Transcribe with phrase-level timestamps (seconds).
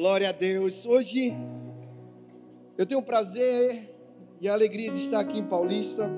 [0.00, 0.86] Glória a Deus.
[0.86, 1.30] Hoje
[2.78, 3.94] eu tenho o prazer
[4.40, 6.10] e a alegria de estar aqui em Paulista,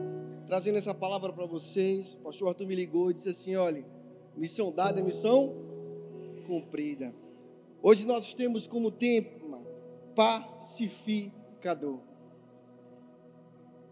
[0.47, 2.12] trazendo essa palavra para vocês.
[2.14, 3.84] O pastor Arthur me ligou e disse assim: olha,
[4.37, 5.53] missão dada é missão
[6.46, 7.12] cumprida.
[7.82, 9.60] Hoje nós temos como tema
[10.14, 11.99] pacificador.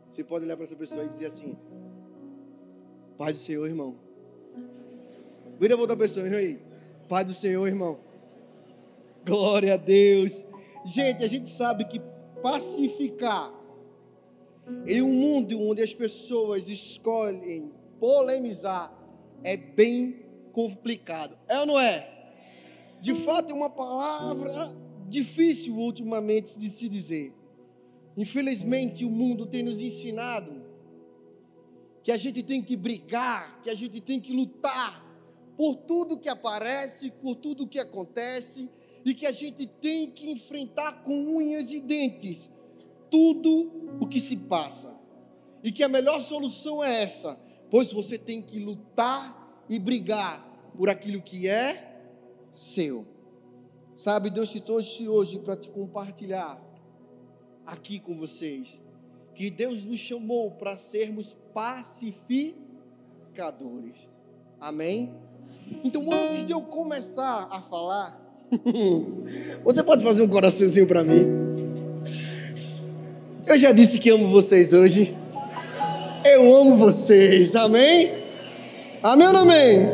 [0.08, 1.58] Você pode olhar para essa pessoa e dizer assim:
[3.18, 3.96] Paz do Senhor, irmão.
[5.58, 6.62] Vira a outra pessoa, irmão aí.
[7.08, 8.08] Paz do Senhor, irmão.
[9.24, 10.46] Glória a Deus.
[10.84, 12.00] Gente, a gente sabe que
[12.42, 13.52] pacificar
[14.86, 18.96] em um mundo onde as pessoas escolhem polemizar
[19.42, 21.36] é bem complicado.
[21.48, 22.08] É ou não é?
[23.00, 24.76] De fato, é uma palavra
[25.08, 27.34] difícil ultimamente de se dizer.
[28.16, 30.62] Infelizmente, o mundo tem nos ensinado
[32.02, 35.06] que a gente tem que brigar, que a gente tem que lutar
[35.56, 38.70] por tudo que aparece, por tudo que acontece,
[39.04, 42.50] e que a gente tem que enfrentar com unhas e dentes
[43.10, 44.94] tudo o que se passa.
[45.62, 47.38] E que a melhor solução é essa,
[47.70, 52.02] pois você tem que lutar e brigar por aquilo que é
[52.50, 53.06] seu.
[53.94, 56.62] Sabe, Deus te trouxe hoje para te compartilhar
[57.66, 58.80] aqui com vocês
[59.34, 64.08] que Deus nos chamou para sermos pacificadores.
[64.60, 65.14] Amém?
[65.84, 68.29] Então, antes de eu começar a falar,
[69.64, 71.26] você pode fazer um coraçãozinho para mim?
[73.46, 75.16] Eu já disse que amo vocês hoje.
[76.24, 78.12] Eu amo vocês, amém?
[79.02, 79.88] Amém ou não amém?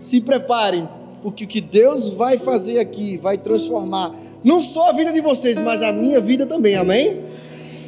[0.00, 0.88] Se preparem,
[1.22, 5.58] porque o que Deus vai fazer aqui vai transformar não só a vida de vocês,
[5.58, 7.20] mas a minha vida também, amém?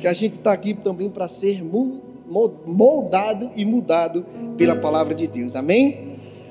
[0.01, 1.63] Que a gente está aqui também para ser
[2.67, 4.25] moldado e mudado
[4.57, 6.10] pela palavra de Deus, amém?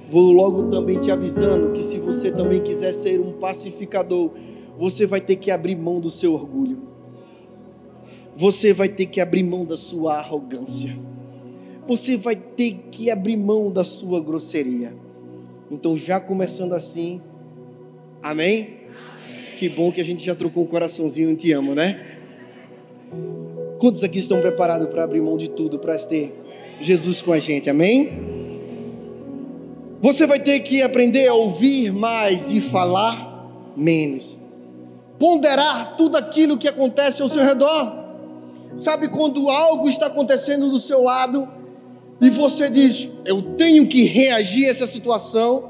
[0.10, 4.32] Vou logo também te avisando que se você também quiser ser um pacificador,
[4.78, 6.82] você vai ter que abrir mão do seu orgulho.
[8.34, 10.98] Você vai ter que abrir mão da sua arrogância.
[11.88, 14.96] Você vai ter que abrir mão da sua grosseria.
[15.70, 17.22] Então, já começando assim,
[18.24, 18.78] amém?
[18.88, 19.56] amém.
[19.58, 22.18] Que bom que a gente já trocou um coraçãozinho, te amo, né?
[23.80, 26.34] Quantos aqui estão preparados para abrir mão de tudo, para ter
[26.82, 28.39] Jesus com a gente, amém?
[30.02, 34.40] Você vai ter que aprender a ouvir mais e falar menos.
[35.18, 38.00] Ponderar tudo aquilo que acontece ao seu redor.
[38.78, 41.48] Sabe quando algo está acontecendo do seu lado
[42.22, 45.70] e você diz: Eu tenho que reagir a essa situação.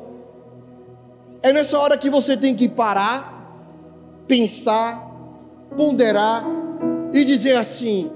[1.41, 3.55] É nessa hora que você tem que parar,
[4.27, 5.09] pensar,
[5.75, 6.45] ponderar
[7.13, 8.11] e dizer assim: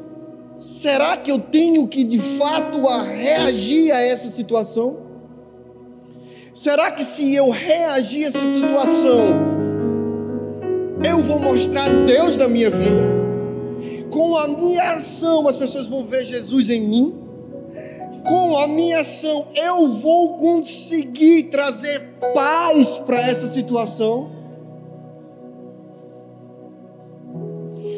[0.59, 5.02] será que eu tenho que de fato a reagir a essa situação?
[6.53, 9.53] Será que se eu reagir a essa situação,
[11.03, 13.01] eu vou mostrar Deus na minha vida?
[14.11, 17.15] Com a minha ação, as pessoas vão ver Jesus em mim?
[18.27, 21.99] Com a minha ação, eu vou conseguir trazer
[22.35, 24.31] paz para essa situação?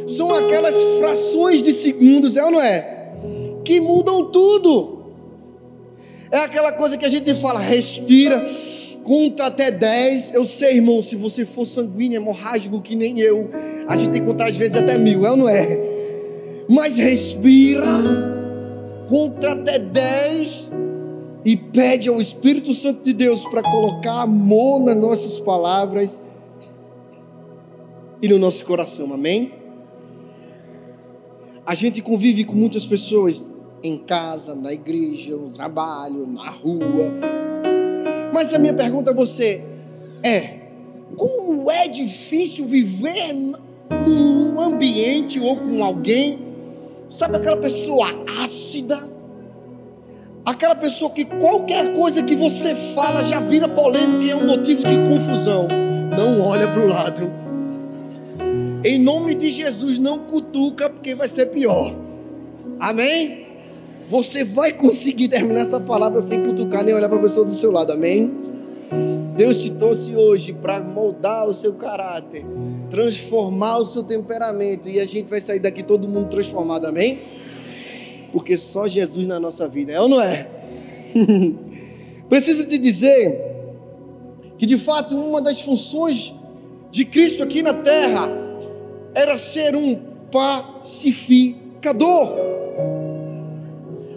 [0.07, 3.11] São aquelas frações de segundos, é ou não é?
[3.65, 4.94] Que mudam tudo.
[6.35, 8.45] É aquela coisa que a gente fala, respira,
[9.05, 10.33] conta até 10.
[10.33, 13.49] Eu sei, irmão, se você for sanguíneo, hemorrágico que nem eu,
[13.87, 15.79] a gente tem que contar às vezes até mil, é ou não é?
[16.69, 17.87] Mas respira,
[19.07, 20.71] conta até 10
[21.45, 26.21] e pede ao Espírito Santo de Deus para colocar amor nas nossas palavras
[28.21, 29.53] e no nosso coração, amém?
[31.65, 33.54] A gente convive com muitas pessoas
[33.85, 37.11] em casa, na igreja, no trabalho, na rua.
[38.33, 39.63] Mas a minha pergunta a você
[40.23, 40.59] é:
[41.15, 46.39] como é difícil viver num ambiente ou com alguém,
[47.07, 48.07] sabe aquela pessoa
[48.43, 49.13] ácida?
[50.43, 54.83] Aquela pessoa que qualquer coisa que você fala já vira polêmica e é um motivo
[54.85, 55.67] de confusão.
[56.15, 57.31] Não olha para o lado.
[58.83, 61.95] Em nome de Jesus, não cutuca, porque vai ser pior.
[62.79, 63.44] Amém?
[64.09, 67.71] Você vai conseguir terminar essa palavra sem cutucar nem olhar para a pessoa do seu
[67.71, 68.31] lado, amém?
[69.35, 72.45] Deus te trouxe hoje para moldar o seu caráter,
[72.89, 77.21] transformar o seu temperamento e a gente vai sair daqui todo mundo transformado, amém?
[78.31, 80.47] Porque só Jesus na nossa vida, é ou não é?
[82.29, 83.41] Preciso te dizer
[84.57, 86.33] que de fato uma das funções
[86.91, 88.29] de Cristo aqui na terra
[89.13, 89.99] era ser um
[90.31, 92.54] pacificador.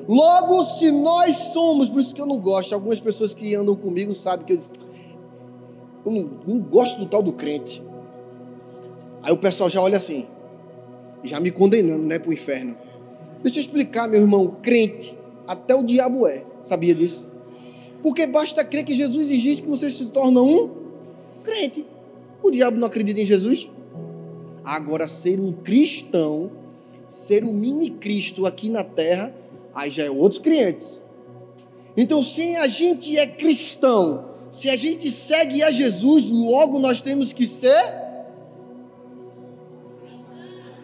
[0.09, 4.15] Logo, se nós somos, por isso que eu não gosto, algumas pessoas que andam comigo
[4.15, 4.59] sabem que eu,
[6.07, 7.83] eu não, não gosto do tal do crente.
[9.23, 10.27] Aí o pessoal já olha assim,
[11.23, 12.75] já me condenando, né, para o inferno.
[13.43, 16.43] Deixa eu explicar, meu irmão, crente, até o diabo é.
[16.63, 17.29] Sabia disso?
[18.03, 20.71] Porque basta crer que Jesus existe que você se torna um
[21.43, 21.85] crente.
[22.43, 23.69] O diabo não acredita em Jesus?
[24.65, 26.51] Agora, ser um cristão,
[27.09, 29.35] ser um mini Cristo aqui na terra,
[29.79, 31.01] aí já é outros clientes.
[31.97, 37.33] Então, se a gente é cristão, se a gente segue a Jesus, logo nós temos
[37.33, 37.81] que ser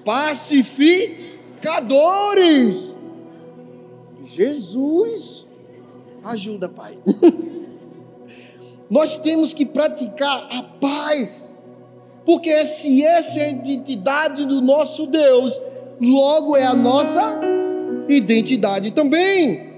[0.04, 2.96] pacificadores.
[4.22, 5.44] Jesus,
[6.22, 6.96] ajuda, Pai.
[8.88, 11.52] nós temos que praticar a paz,
[12.24, 15.60] porque se essa é a identidade do nosso Deus,
[16.00, 17.43] logo é a nossa
[18.08, 19.74] identidade também.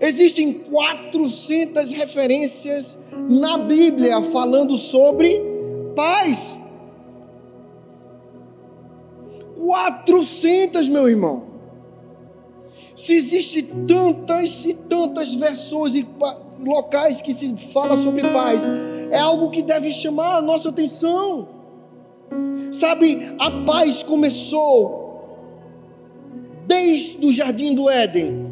[0.00, 2.96] Existem 400 referências
[3.28, 5.42] na Bíblia falando sobre
[5.96, 6.58] paz.
[9.56, 11.48] 400, meu irmão.
[12.94, 16.06] Se existe tantas e tantas versões e
[16.60, 18.62] locais que se fala sobre paz,
[19.10, 21.48] é algo que deve chamar a nossa atenção.
[22.70, 25.07] Sabe, a paz começou
[26.68, 28.46] desde o jardim do Éden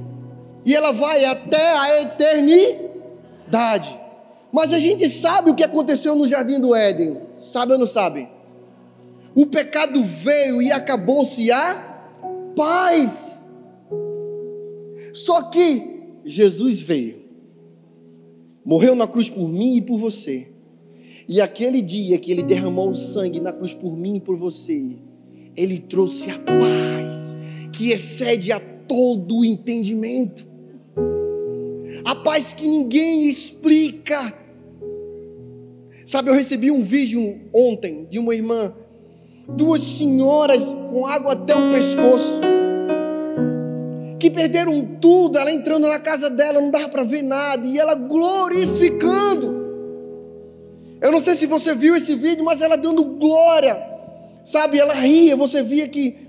[0.65, 4.01] e ela vai até a eternidade.
[4.51, 8.27] Mas a gente sabe o que aconteceu no jardim do Éden, sabe ou não sabe?
[9.35, 12.09] O pecado veio e acabou-se a
[12.57, 13.47] paz.
[15.13, 17.23] Só que Jesus veio,
[18.65, 20.49] morreu na cruz por mim e por você.
[21.29, 24.97] E aquele dia que ele derramou o sangue na cruz por mim e por você,
[25.55, 27.37] ele trouxe a paz
[27.77, 30.47] que excede a todo o entendimento.
[32.05, 34.33] A paz que ninguém explica.
[36.07, 38.73] Sabe, eu recebi um vídeo ontem de uma irmã
[39.49, 42.41] duas senhoras com água até o pescoço,
[44.19, 47.95] que perderam tudo, ela entrando na casa dela, não dava para ver nada, e ela
[47.95, 49.55] glorificando.
[51.01, 53.81] Eu não sei se você viu esse vídeo, mas ela dando glória,
[54.45, 54.79] sabe?
[54.81, 56.26] Ela ria, você via que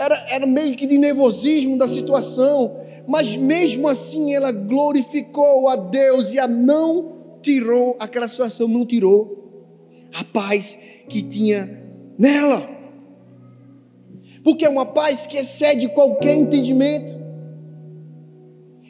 [0.00, 2.74] era, era meio que de nervosismo da situação,
[3.06, 10.08] mas mesmo assim ela glorificou a Deus e a não tirou, aquela situação não tirou
[10.14, 10.76] a paz
[11.06, 11.84] que tinha
[12.18, 12.66] nela.
[14.42, 17.14] Porque é uma paz que excede qualquer entendimento.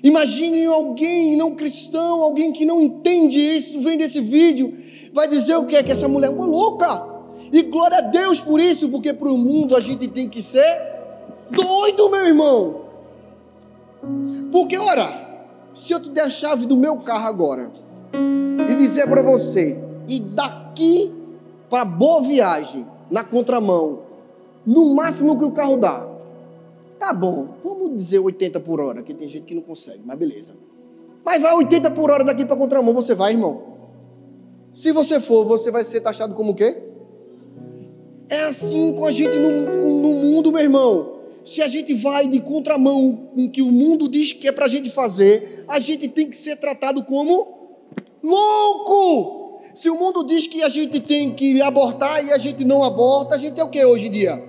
[0.04, 4.78] Imagine alguém não cristão, alguém que não entende isso, vem desse vídeo,
[5.12, 7.04] vai dizer o que é que essa mulher é uma louca.
[7.52, 10.89] E glória a Deus por isso, porque para o mundo a gente tem que ser
[11.50, 12.80] doido, meu irmão.
[14.50, 15.30] Porque, ora,
[15.74, 17.70] se eu te der a chave do meu carro agora
[18.68, 21.12] e dizer para você, e daqui
[21.68, 24.00] para boa viagem, na contramão,
[24.66, 26.08] no máximo que o carro dá.
[26.98, 30.54] Tá bom, vamos dizer 80 por hora, que tem gente que não consegue, mas beleza.
[31.24, 33.62] Mas vai 80 por hora daqui para contramão, você vai, irmão?
[34.72, 36.82] Se você for, você vai ser taxado como o quê?
[38.28, 39.50] É assim com a gente no,
[40.00, 41.19] no mundo, meu irmão.
[41.44, 44.66] Se a gente vai de contramão com o que o mundo diz que é para
[44.66, 47.60] a gente fazer, a gente tem que ser tratado como
[48.22, 49.60] louco.
[49.74, 53.34] Se o mundo diz que a gente tem que abortar e a gente não aborta,
[53.34, 54.42] a gente é o que hoje em dia?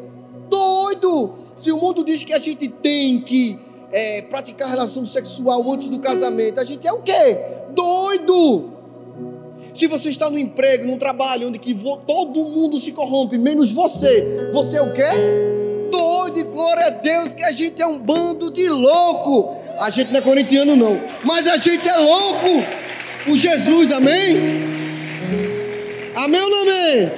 [0.49, 1.35] Doido!
[1.55, 3.57] Se o mundo diz que a gente tem que
[3.91, 7.13] é, praticar relação sexual antes do casamento, a gente é o que?
[7.73, 8.71] Doido!
[9.73, 11.73] Se você está no emprego, num trabalho onde que
[12.05, 15.60] todo mundo se corrompe, menos você, você é o quê?
[16.31, 19.57] Doido e glória a Deus que a gente é um bando de louco.
[19.79, 22.47] A gente não é corintiano não, mas a gente é louco
[23.25, 24.37] por Jesus, amém?
[26.15, 27.11] Amém ou não amém?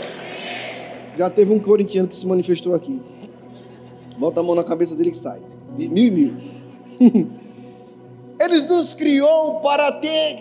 [1.15, 2.99] Já teve um corintiano que se manifestou aqui.
[4.17, 5.39] Bota a mão na cabeça dele que sai.
[5.77, 6.33] Mil e mil.
[8.39, 10.37] Ele nos criou para ter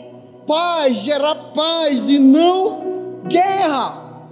[0.46, 4.28] paz, gerar paz e não guerra.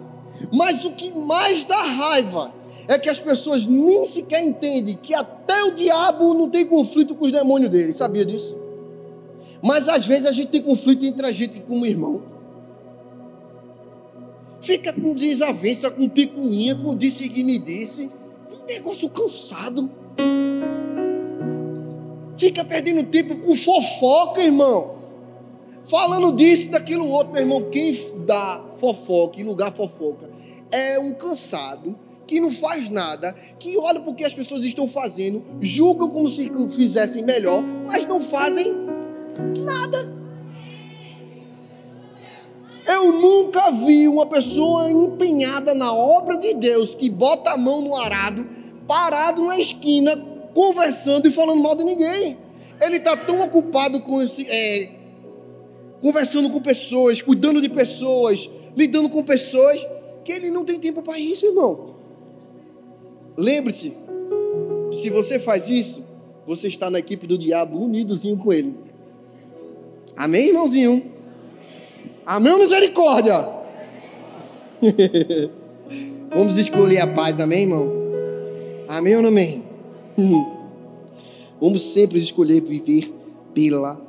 [0.53, 2.60] Mas o que mais dá raiva
[2.91, 7.25] é que as pessoas nem sequer entendem que até o diabo não tem conflito com
[7.25, 7.93] os demônios dele.
[7.93, 8.59] Sabia disso?
[9.63, 12.21] Mas às vezes a gente tem conflito entre a gente como irmão.
[14.61, 18.11] Fica com desavença, com picuinha, com disse que me disse.
[18.51, 19.89] Que negócio cansado.
[22.37, 24.97] Fica perdendo tempo com fofoca, irmão.
[25.85, 27.71] Falando disso, daquilo outro, meu irmão.
[27.71, 30.29] Quem dá fofoca em lugar fofoca
[30.73, 36.09] é um cansado que não faz nada, que olha porque as pessoas estão fazendo, julgam
[36.09, 38.73] como se fizessem melhor, mas não fazem
[39.59, 40.21] nada.
[42.87, 47.97] Eu nunca vi uma pessoa empenhada na obra de Deus que bota a mão no
[47.97, 48.47] arado,
[48.87, 50.17] parado na esquina,
[50.55, 52.39] conversando e falando mal de ninguém.
[52.81, 54.89] Ele está tão ocupado com esse, é,
[56.01, 59.85] conversando com pessoas, cuidando de pessoas, lidando com pessoas,
[60.25, 61.91] que ele não tem tempo para isso, irmão.
[63.37, 63.95] Lembre-se,
[64.93, 66.03] se você faz isso,
[66.47, 68.75] você está na equipe do diabo unidozinho com ele.
[70.17, 71.11] Amém, irmãozinho?
[72.27, 73.49] Amém misericórdia?
[76.31, 77.93] Vamos escolher a paz, amém, irmão?
[78.89, 79.63] Amém ou não amém?
[81.61, 83.13] Vamos sempre escolher viver
[83.53, 84.01] pela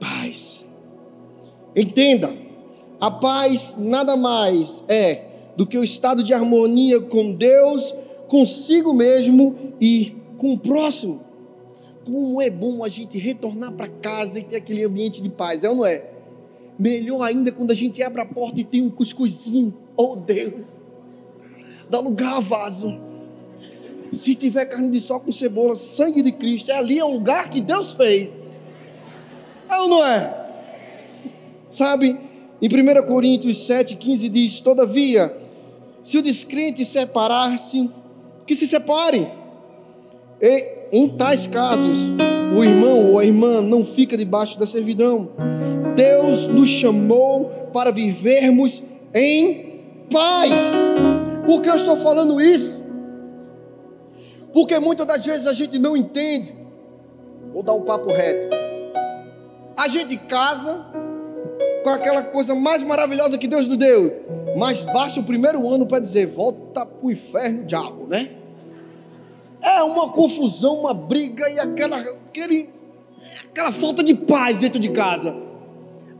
[0.00, 0.64] paz.
[1.76, 2.32] Entenda,
[3.00, 5.26] a paz nada mais é
[5.56, 7.94] do que o estado de harmonia com Deus,
[8.34, 11.20] consigo mesmo e com o próximo.
[12.04, 15.70] Como é bom a gente retornar para casa e ter aquele ambiente de paz, é
[15.70, 16.04] ou não é?
[16.76, 19.72] Melhor ainda quando a gente abre a porta e tem um cuscuzinho.
[19.96, 20.80] Oh Deus,
[21.88, 22.98] dá lugar a vaso.
[24.10, 27.48] Se tiver carne de sol com cebola, sangue de Cristo, é ali é o lugar
[27.48, 28.36] que Deus fez.
[29.70, 30.50] É ou não é?
[31.70, 32.18] Sabe,
[32.60, 35.36] em 1 Coríntios 7,15 diz: Todavia,
[36.02, 37.88] se o descrente separar-se,
[38.46, 39.30] que se separem.
[40.40, 41.98] E, em tais casos,
[42.56, 45.30] o irmão ou a irmã não fica debaixo da servidão.
[45.94, 48.82] Deus nos chamou para vivermos
[49.12, 50.62] em paz.
[51.46, 52.84] Por que eu estou falando isso?
[54.52, 56.54] Porque muitas das vezes a gente não entende.
[57.52, 58.48] Vou dar um papo reto.
[59.76, 60.86] A gente casa
[61.82, 64.24] com aquela coisa mais maravilhosa que Deus nos deu,
[64.56, 68.30] mas basta o primeiro ano para dizer: volta para o inferno, diabo, né?
[69.62, 72.70] É uma confusão, uma briga e aquela, aquele,
[73.50, 75.34] aquela falta de paz dentro de casa.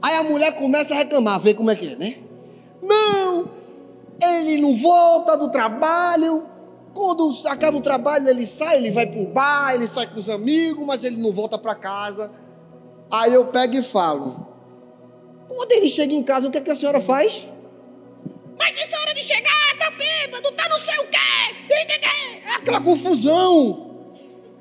[0.00, 2.18] Aí a mulher começa a reclamar, vê como é que é, né?
[2.82, 3.50] Não,
[4.22, 6.46] ele não volta do trabalho.
[6.92, 10.30] Quando acaba o trabalho, ele sai, ele vai para um bar, ele sai com os
[10.30, 12.30] amigos, mas ele não volta para casa.
[13.10, 14.46] Aí eu pego e falo:
[15.48, 17.48] quando ele chega em casa, o que, é que a senhora faz?
[18.58, 21.18] Mas essa hora de chegar, tá bêbado, tá não sei o quê.
[22.46, 23.90] É aquela confusão.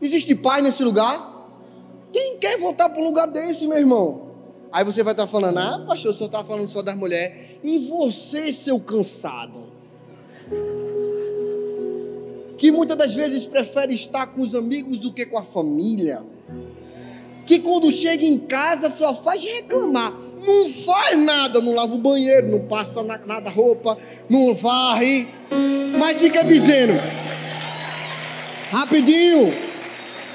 [0.01, 1.31] Existe paz nesse lugar?
[2.12, 4.31] Quem quer voltar para um lugar desse, meu irmão?
[4.71, 7.57] Aí você vai estar falando, ah, pastor, o senhor está falando só das mulheres.
[7.63, 9.71] E você, seu cansado?
[12.57, 16.23] Que muitas das vezes prefere estar com os amigos do que com a família.
[17.45, 20.13] Que quando chega em casa só faz reclamar.
[20.45, 23.97] Não faz nada, não lava o banheiro, não passa nada roupa,
[24.29, 25.27] não varre,
[25.97, 26.93] mas fica dizendo,
[28.69, 29.53] rapidinho,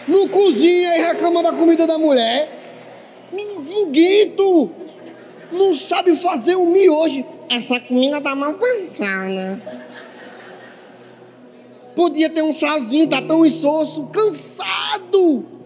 [0.06, 2.56] não cozinha e reclama da comida da mulher.
[3.30, 4.70] Mizinguito,
[5.52, 7.24] não sabe fazer um miojo.
[7.50, 9.62] Essa comida tá mal pensada.
[11.94, 15.57] Podia ter um salzinho, tá tão insosso, cansado.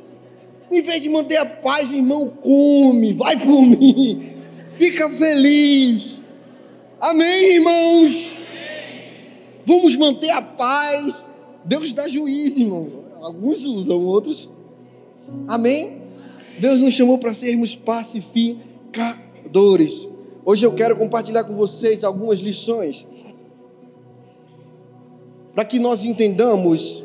[0.72, 4.22] Em vez de manter a paz, irmão, come, vai por mim.
[4.74, 6.22] Fica feliz.
[6.98, 8.38] Amém, irmãos?
[9.66, 11.30] Vamos manter a paz.
[11.62, 13.04] Deus dá juízo, irmão.
[13.20, 14.48] Alguns usam, outros.
[15.46, 16.00] Amém?
[16.58, 20.08] Deus nos chamou para sermos pacificadores.
[20.42, 23.06] Hoje eu quero compartilhar com vocês algumas lições
[25.54, 27.04] para que nós entendamos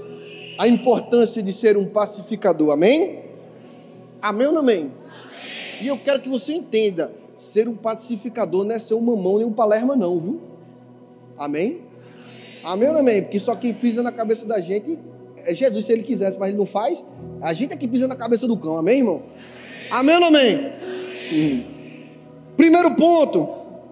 [0.57, 2.71] a importância de ser um pacificador.
[2.71, 3.26] Amém?
[4.21, 4.77] Amém ou não amém?
[4.79, 4.91] amém?
[5.81, 9.45] E eu quero que você entenda: ser um pacificador não é ser um mamão nem
[9.45, 10.41] um palerma, não, viu?
[11.38, 11.81] Amém?
[12.63, 13.21] Amém ou não amém?
[13.21, 14.97] Porque só quem pisa na cabeça da gente
[15.38, 17.05] é Jesus, se ele quisesse, mas ele não faz.
[17.41, 19.21] A gente é que pisa na cabeça do cão, amém, irmão?
[19.89, 20.71] Amém ou não amém?
[21.31, 21.63] Hum.
[22.57, 23.47] Primeiro ponto: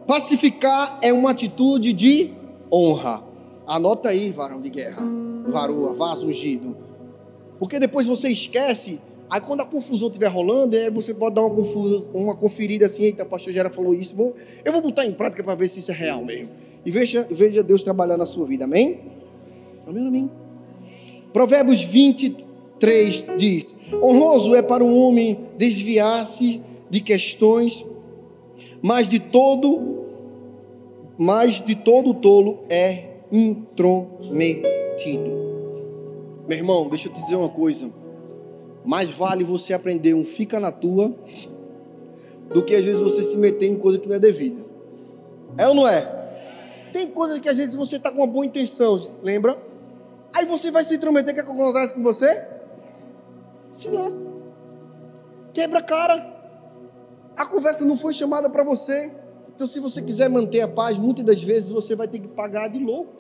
[0.07, 2.33] pacificar é uma atitude de
[2.71, 3.23] honra.
[3.67, 5.03] Anota aí, varão de guerra,
[5.47, 6.77] varoa, vaso ungido.
[7.57, 11.49] Porque depois você esquece Aí quando a confusão estiver rolando, aí você pode dar uma,
[11.49, 15.11] confusa, uma conferida assim, eita, o pastor Gera falou isso, vou, eu vou botar em
[15.11, 16.49] prática para ver se isso é real mesmo.
[16.85, 18.99] E veja, veja Deus trabalhar na sua vida, amém?
[19.87, 20.31] Amém, amém.
[21.33, 23.65] Provérbios 23 diz:
[24.01, 27.83] Honroso é para um homem desviar-se de questões,
[28.81, 30.05] mas de todo,
[31.17, 34.65] mas de todo tolo é intrometido.
[36.47, 37.91] Meu irmão, deixa eu te dizer uma coisa
[38.85, 41.13] mais vale você aprender um fica na tua
[42.53, 44.63] do que às vezes você se meter em coisa que não é devida.
[45.57, 46.89] É ou não é?
[46.93, 49.57] Tem coisas que às vezes você está com uma boa intenção, lembra?
[50.33, 52.47] Aí você vai se intrometer, quer que acontece com você?
[53.71, 53.89] Se.
[55.53, 56.35] Quebra a cara.
[57.35, 59.11] A conversa não foi chamada para você.
[59.53, 62.67] Então, se você quiser manter a paz, muitas das vezes você vai ter que pagar
[62.67, 63.13] de louco.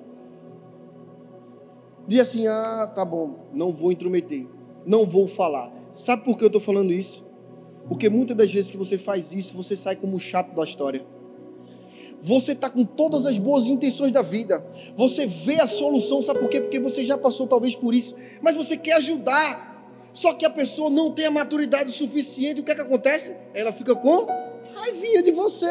[2.07, 4.45] Diz assim: ah, tá bom, não vou intrometer,
[4.85, 5.71] não vou falar.
[5.93, 7.25] Sabe por que eu estou falando isso?
[7.87, 11.05] Porque muitas das vezes que você faz isso, você sai como chato da história.
[12.21, 14.65] Você está com todas as boas intenções da vida.
[14.95, 16.59] Você vê a solução, sabe por quê?
[16.59, 18.15] Porque você já passou talvez por isso.
[18.41, 19.73] Mas você quer ajudar.
[20.13, 22.61] Só que a pessoa não tem a maturidade suficiente.
[22.61, 23.35] O que é que acontece?
[23.53, 24.25] Ela fica com
[24.73, 25.67] raivinha de você.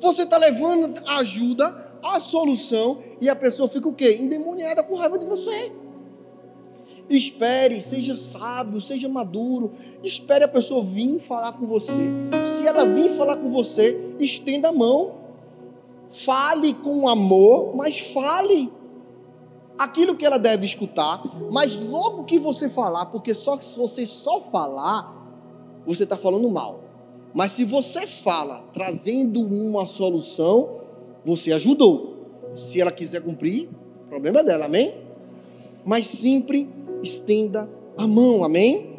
[0.00, 4.16] Você está levando a ajuda, a solução, e a pessoa fica o quê?
[4.20, 5.72] Endemoniada com raiva de você.
[7.08, 9.72] Espere, seja sábio, seja maduro.
[10.02, 12.10] Espere a pessoa vir falar com você.
[12.44, 15.14] Se ela vir falar com você, estenda a mão.
[16.10, 18.70] Fale com amor, mas fale
[19.78, 21.22] aquilo que ela deve escutar.
[21.50, 25.14] Mas logo que você falar, porque só se você só falar,
[25.86, 26.80] você está falando mal.
[27.32, 30.80] Mas se você fala trazendo uma solução,
[31.24, 32.16] você ajudou.
[32.54, 33.68] Se ela quiser cumprir,
[34.08, 34.94] problema dela, amém?
[35.84, 36.68] Mas sempre
[37.02, 38.96] estenda a mão, amém?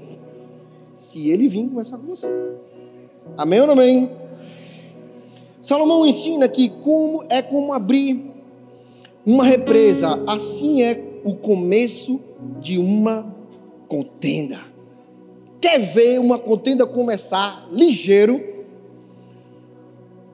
[0.96, 2.28] Se ele vir conversar com você.
[3.38, 4.12] Amém ou não amém?
[5.62, 8.32] Salomão ensina que como é como abrir
[9.26, 12.20] uma represa, assim é o começo
[12.60, 13.36] de uma
[13.88, 14.60] contenda.
[15.60, 18.42] Quer ver uma contenda começar ligeiro?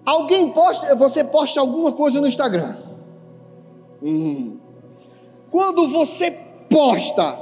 [0.05, 2.77] Alguém posta, você posta alguma coisa no Instagram.
[4.03, 4.57] Hum.
[5.49, 6.29] Quando você
[6.69, 7.39] posta,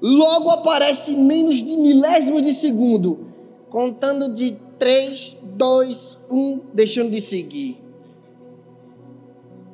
[0.00, 3.26] logo aparece menos de milésimos de segundo,
[3.70, 7.82] contando de 3, 2, 1, deixando de seguir.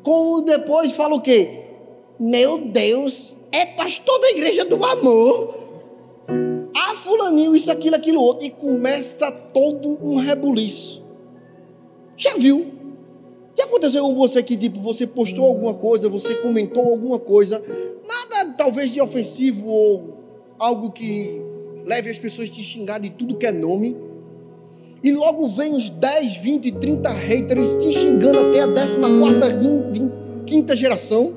[0.02, 1.62] Como depois fala o quê?
[2.18, 5.64] Meu Deus, é pastor da igreja do amor
[6.76, 8.46] ah, fulaninho, isso, aquilo, aquilo outro.
[8.46, 11.02] E começa todo um rebuliço.
[12.16, 12.72] Já viu?
[13.56, 17.62] Já aconteceu com você que, tipo, você postou alguma coisa, você comentou alguma coisa,
[18.06, 20.14] nada talvez de ofensivo ou
[20.64, 21.42] algo que
[21.84, 23.94] leve as pessoas a te xingar de tudo que é nome.
[25.02, 30.10] E logo vem os 10, 20, 30 haters te xingando até a 14,
[30.46, 31.36] quinta geração.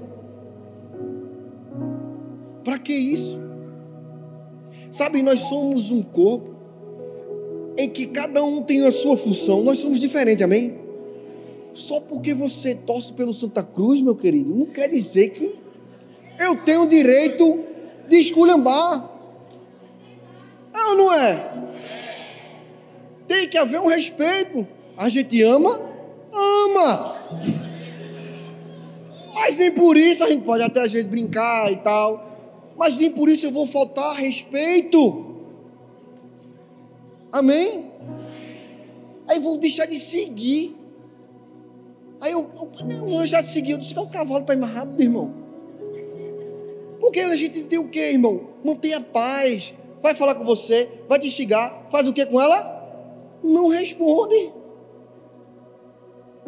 [2.63, 3.37] Para que isso?
[4.89, 6.55] Sabe, nós somos um corpo
[7.77, 9.61] em que cada um tem a sua função.
[9.61, 10.79] Nós somos diferentes, amém?
[11.73, 15.59] Só porque você torce pelo Santa Cruz, meu querido, não quer dizer que
[16.39, 17.65] eu tenho direito
[18.07, 19.16] de esculhambar.
[20.77, 21.53] É ou não é?
[23.27, 24.67] Tem que haver um respeito.
[24.95, 25.81] A gente ama,
[26.31, 27.17] ama.
[29.33, 32.27] Mas nem por isso a gente pode até às vezes brincar e tal
[32.77, 35.25] mas nem por isso eu vou faltar respeito.
[37.31, 37.91] Amém?
[39.27, 40.75] Aí vou deixar de seguir.
[42.21, 42.49] Aí eu,
[42.89, 45.01] eu vou deixar de seguir, eu disse que é um cavalo para ir mais rápido,
[45.01, 45.33] irmão.
[46.99, 48.47] Porque a gente tem o que, irmão?
[48.63, 49.73] Manter a paz.
[50.07, 52.81] Vai falar com você, vai te xingar, faz o que com ela?
[53.43, 54.53] Não responde.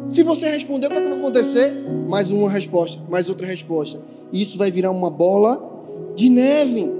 [0.08, 1.74] Se você responder, o que, é que vai acontecer?
[2.08, 4.00] Mais uma resposta, mais outra resposta.
[4.32, 5.60] E isso vai virar uma bola
[6.16, 6.90] de neve.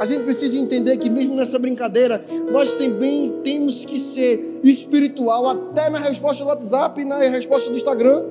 [0.00, 5.90] A gente precisa entender que mesmo nessa brincadeira, nós também temos que ser espiritual até
[5.90, 8.24] na resposta do WhatsApp e na resposta do Instagram.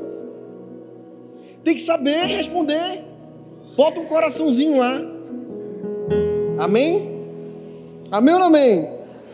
[1.64, 3.04] Tem que saber responder.
[3.78, 5.00] Bota um coraçãozinho lá.
[6.58, 7.19] Amém?
[8.12, 8.90] Amém ou não amém?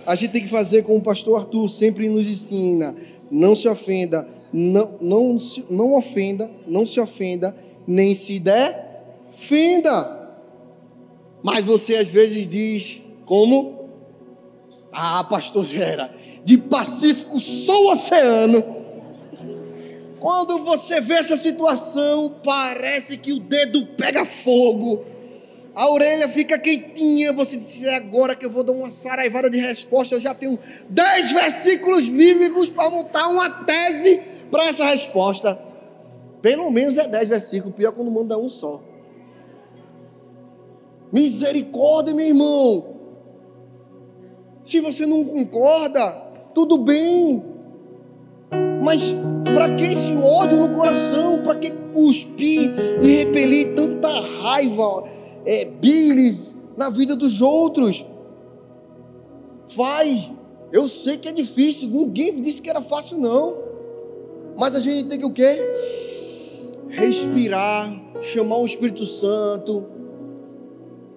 [0.05, 2.95] A gente tem que fazer como o pastor Arthur sempre nos ensina.
[3.31, 5.37] Não se ofenda, não, não,
[5.69, 7.55] não ofenda, não se ofenda,
[7.87, 10.29] nem se defenda.
[11.41, 13.89] Mas você às vezes diz, como?
[14.91, 18.63] Ah, pastor Gera, de Pacífico sou oceano.
[20.19, 25.03] Quando você vê essa situação, parece que o dedo pega fogo,
[25.75, 27.33] a orelha fica quentinha.
[27.33, 30.15] Você diz: é agora que eu vou dar uma saraivada de resposta.
[30.15, 30.57] Eu já tenho
[30.89, 35.59] dez versículos bíblicos para montar uma tese para essa resposta.
[36.41, 38.81] Pelo menos é dez versículos, pior quando manda um só.
[41.11, 42.95] Misericórdia, meu irmão.
[44.63, 46.11] Se você não concorda,
[46.53, 47.43] tudo bem.
[48.81, 49.01] Mas
[49.53, 51.41] para que esse ódio no coração?
[51.43, 54.09] Para que cuspir e repelir tanta
[54.41, 55.03] raiva,
[55.45, 58.05] é, bilis na vida dos outros?
[59.75, 60.31] Vai.
[60.71, 61.89] Eu sei que é difícil.
[61.89, 63.57] Ninguém disse que era fácil, não.
[64.57, 65.59] Mas a gente tem que o quê?
[66.89, 69.95] Respirar, chamar o Espírito Santo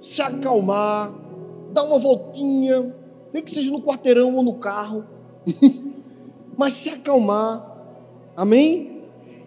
[0.01, 1.13] se acalmar,
[1.73, 2.95] dar uma voltinha,
[3.33, 5.05] nem que seja no quarteirão ou no carro.
[6.57, 7.67] mas se acalmar.
[8.37, 9.03] Amém?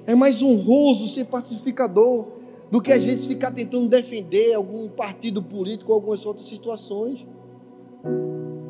[0.05, 2.27] É mais honroso ser pacificador
[2.71, 7.27] do que às vezes ficar tentando defender algum partido político ou algumas outras situações.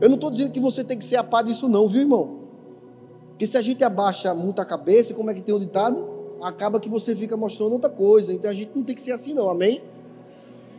[0.02, 2.40] Eu não estou dizendo que você tem que ser a par disso, não, viu, irmão?
[3.30, 6.10] Porque se a gente abaixa muito a cabeça, como é que tem o ditado?
[6.42, 8.34] Acaba que você fica mostrando outra coisa.
[8.34, 9.84] Então a gente não tem que ser assim, não, amém?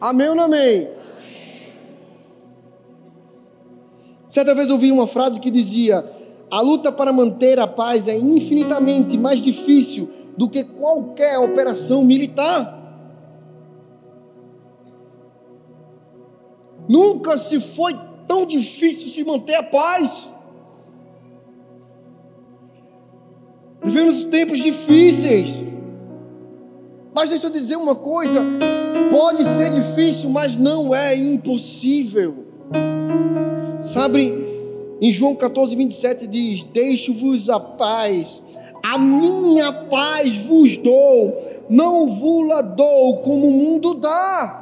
[0.00, 0.88] Amém ou não amém?
[4.28, 6.04] Certa vez eu ouvi uma frase que dizia:
[6.50, 12.82] A luta para manter a paz é infinitamente mais difícil do que qualquer operação militar.
[16.92, 20.31] Nunca se foi tão difícil se manter a paz.
[23.83, 25.55] Vivemos tempos difíceis.
[27.14, 28.42] Mas deixa eu dizer uma coisa:
[29.11, 32.44] pode ser difícil, mas não é impossível.
[33.83, 34.35] Sabe,
[35.00, 38.42] em João 14, 27 diz: Deixo-vos a paz,
[38.83, 44.62] a minha paz vos dou, não vos la dou como o mundo dá.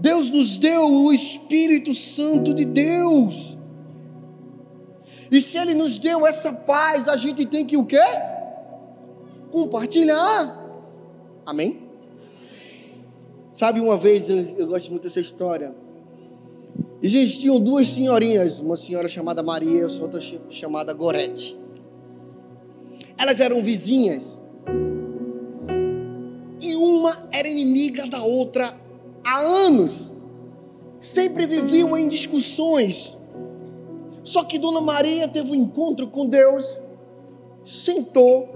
[0.00, 3.58] Deus nos deu o Espírito Santo de Deus.
[5.30, 8.00] E se Ele nos deu essa paz, a gente tem que o quê?
[9.50, 10.58] Compartilhar.
[11.44, 11.82] Amém?
[13.52, 15.74] Sabe, uma vez, eu, eu gosto muito dessa história.
[17.02, 21.58] Existiam duas senhorinhas, uma senhora chamada Maria e outra chamada Gorete.
[23.18, 24.40] Elas eram vizinhas.
[26.62, 28.74] E uma era inimiga da outra
[29.30, 30.10] há anos,
[31.00, 33.16] sempre viviam em discussões.
[34.24, 36.80] Só que Dona Maria teve um encontro com Deus,
[37.64, 38.48] sentou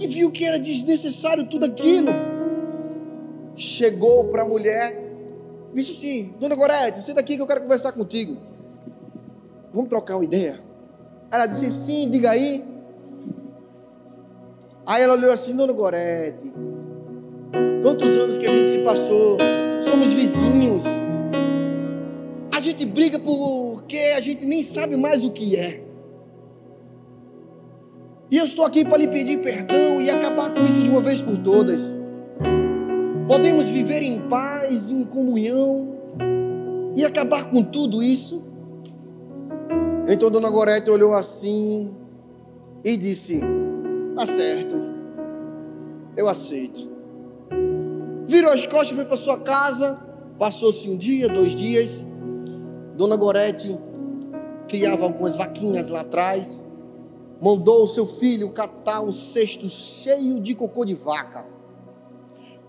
[0.00, 2.10] e viu que era desnecessário tudo aquilo.
[3.54, 4.98] Chegou para a mulher,
[5.74, 8.38] disse assim: Dona Gorete, senta aqui que eu quero conversar contigo.
[9.72, 10.58] Vamos trocar uma ideia?
[11.30, 12.64] Ela disse: Sim, diga aí.
[14.86, 16.50] Aí ela olhou assim: Dona Gorete,
[17.82, 19.36] tantos anos que a gente se passou
[19.82, 20.84] somos vizinhos.
[22.54, 25.82] A gente briga porque a gente nem sabe mais o que é.
[28.30, 31.20] E eu estou aqui para lhe pedir perdão e acabar com isso de uma vez
[31.20, 31.80] por todas.
[33.26, 35.96] Podemos viver em paz, em comunhão
[36.96, 38.42] e acabar com tudo isso.
[40.08, 41.90] Então Dona Gorete olhou assim
[42.84, 43.40] e disse:
[44.16, 44.76] Tá certo,
[46.16, 46.91] eu aceito
[48.32, 50.00] virou as costas, foi para sua casa.
[50.38, 52.04] Passou-se um dia, dois dias.
[52.96, 53.78] Dona Gorete
[54.66, 56.66] criava algumas vaquinhas lá atrás.
[57.40, 61.44] Mandou o seu filho catar um cesto cheio de cocô de vaca.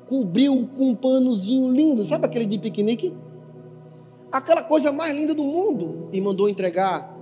[0.08, 3.16] Cobriu com um panozinho lindo, sabe aquele de piquenique?
[4.30, 6.10] Aquela coisa mais linda do mundo.
[6.12, 7.18] E mandou entregar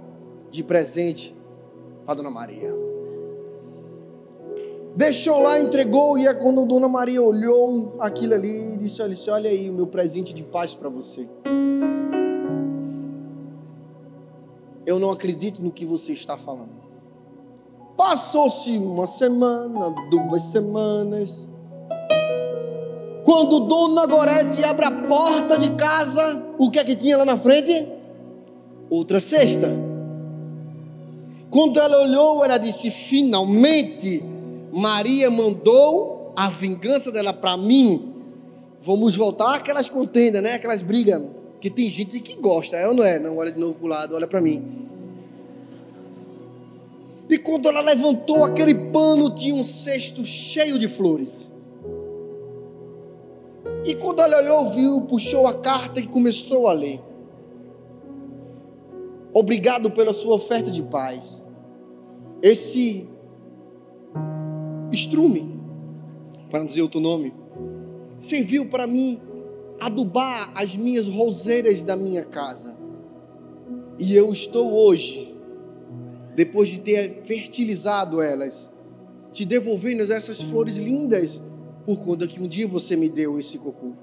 [0.49, 1.35] de presente
[2.05, 2.90] para Dona Maria.
[4.95, 9.49] Deixou lá, entregou, e é quando Dona Maria olhou aquilo ali e disse: Olha, olha
[9.49, 11.27] aí o meu presente de paz para você.
[14.85, 16.81] Eu não acredito no que você está falando.
[17.95, 21.47] Passou-se uma semana, duas semanas.
[23.23, 27.37] Quando Dona Gorete abre a porta de casa, o que é que tinha lá na
[27.37, 27.87] frente?
[28.89, 29.69] Outra cesta.
[31.49, 34.30] Quando ela olhou, ela disse: Finalmente
[34.71, 38.13] Maria mandou a vingança dela para mim.
[38.81, 40.53] Vamos voltar àquelas contendas, né?
[40.53, 41.21] Aquelas brigas.
[41.59, 43.19] Que tem gente que gosta, é ou não é?
[43.19, 44.87] Não, olha de novo para o lado, olha para mim.
[47.29, 51.51] E quando ela levantou aquele pano, tinha um cesto cheio de flores.
[53.85, 57.01] E quando ela olhou, viu, puxou a carta e começou a ler.
[59.33, 61.41] Obrigado pela sua oferta de paz.
[62.41, 63.07] Esse
[64.91, 65.59] estrume,
[66.49, 67.33] para dizer outro nome,
[68.19, 69.19] serviu para mim
[69.79, 72.77] adubar as minhas roseiras da minha casa.
[73.97, 75.35] E eu estou hoje,
[76.35, 78.69] depois de ter fertilizado elas,
[79.31, 81.41] te devolvendo essas flores lindas,
[81.85, 83.93] por conta que um dia você me deu esse cocô.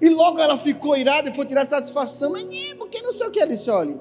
[0.00, 2.32] E logo ela ficou irada e foi tirar satisfação.
[2.32, 3.38] Mas porque não sei o que.
[3.38, 3.96] Ela disse: olha,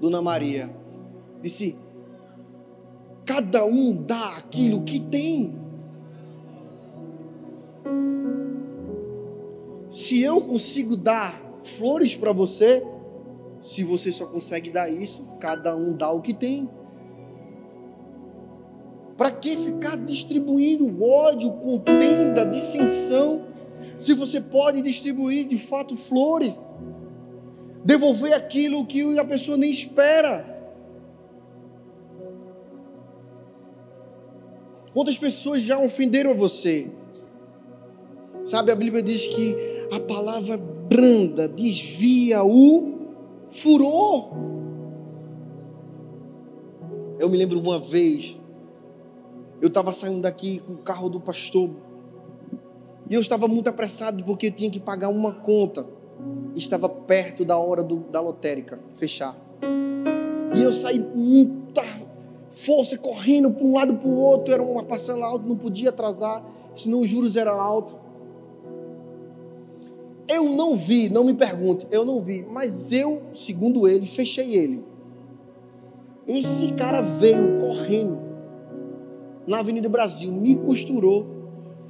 [0.00, 0.74] Dona Maria,
[1.40, 1.76] disse:
[3.24, 5.54] Cada um dá aquilo que tem.
[9.88, 12.84] Se eu consigo dar flores para você,
[13.60, 16.68] se você só consegue dar isso, cada um dá o que tem.
[19.16, 23.46] Para que ficar distribuindo ódio, contenda, dissensão,
[23.98, 26.72] se você pode distribuir de fato flores?
[27.84, 30.53] devolver aquilo que a pessoa nem espera.
[34.94, 36.88] Quantas pessoas já ofenderam você?
[38.44, 39.56] Sabe, a Bíblia diz que
[39.90, 42.94] a palavra branda desvia o
[43.48, 44.30] furor.
[47.18, 48.38] Eu me lembro uma vez,
[49.60, 51.70] eu estava saindo daqui com o carro do pastor,
[53.10, 55.86] e eu estava muito apressado porque eu tinha que pagar uma conta.
[56.54, 59.36] Estava perto da hora do, da lotérica fechar.
[60.54, 61.82] E eu saí muita
[62.54, 64.54] força, correndo para um lado para o outro.
[64.54, 66.42] Era uma parcela alta, não podia atrasar,
[66.76, 67.96] senão os juros eram altos.
[70.26, 74.82] Eu não vi, não me pergunte, eu não vi, mas eu, segundo ele, fechei ele.
[76.26, 78.18] Esse cara veio correndo
[79.46, 81.26] na Avenida Brasil, me costurou,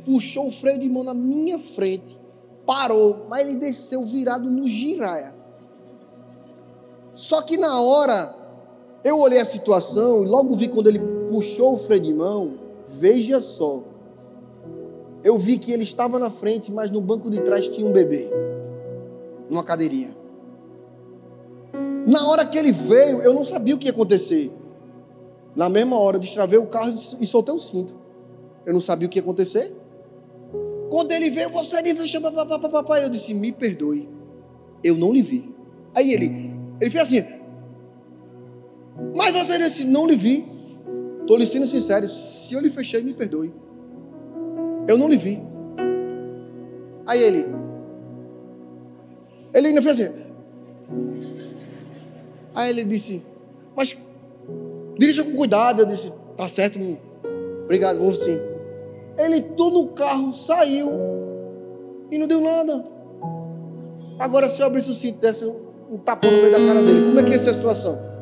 [0.04, 2.18] puxou o freio de mão na minha frente,
[2.66, 5.32] parou, mas ele desceu virado no giraia.
[7.14, 8.43] Só que na hora,
[9.04, 10.98] eu olhei a situação e logo vi quando ele
[11.30, 12.54] puxou o freio de mão,
[12.88, 13.82] veja só,
[15.22, 18.30] eu vi que ele estava na frente, mas no banco de trás tinha um bebê,
[19.50, 20.16] numa cadeirinha.
[22.06, 24.52] Na hora que ele veio, eu não sabia o que ia acontecer.
[25.56, 27.96] Na mesma hora, eu destravei o carro e soltei o cinto.
[28.66, 29.74] Eu não sabia o que ia acontecer.
[30.90, 33.04] Quando ele veio, você me fechou, papai.
[33.04, 34.08] Eu disse, me perdoe.
[34.82, 35.54] Eu não lhe vi.
[35.94, 37.24] Aí ele, ele fez assim.
[39.14, 40.44] Mas você disse, não lhe vi.
[41.20, 42.08] Estou lhe sendo sincero.
[42.08, 43.52] Se eu lhe fechei, me perdoe.
[44.86, 45.42] Eu não lhe vi.
[47.06, 47.46] Aí ele.
[49.52, 50.12] Ele ainda fez assim.
[52.54, 53.22] Aí ele disse,
[53.76, 53.96] mas
[54.98, 55.80] dirija com cuidado.
[55.80, 56.78] Eu disse, tá certo,
[57.64, 58.38] obrigado, vou sim.
[59.18, 60.90] Ele entrou no carro, saiu
[62.10, 62.84] e não deu nada.
[64.18, 67.20] Agora, se eu abrisse o cinto, desse um tapão no meio da cara dele, como
[67.20, 68.13] é que ia ser a situação?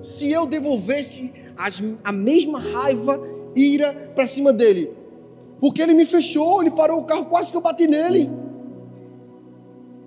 [0.00, 3.20] Se eu devolvesse as, a mesma raiva
[3.54, 4.92] ira para cima dele.
[5.60, 8.30] Porque ele me fechou, ele parou o carro, quase que eu bati nele.